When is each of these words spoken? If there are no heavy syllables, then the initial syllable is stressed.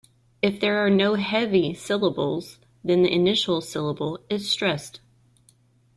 If 0.41 0.59
there 0.59 0.83
are 0.83 0.89
no 0.89 1.13
heavy 1.13 1.75
syllables, 1.75 2.57
then 2.83 3.03
the 3.03 3.13
initial 3.13 3.61
syllable 3.61 4.19
is 4.31 4.49
stressed. 4.49 4.99